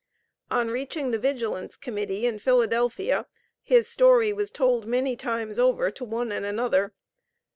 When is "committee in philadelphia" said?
1.77-3.27